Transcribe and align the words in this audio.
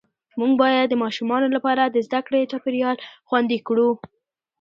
موږ 0.39 0.51
باید 0.61 0.85
د 0.89 0.95
ماشومانو 1.03 1.47
لپاره 1.55 1.83
د 1.85 1.97
زده 2.07 2.19
کړې 2.27 2.49
چاپېریال 2.51 2.97
خوندي 3.27 3.59
کړو 3.67 3.89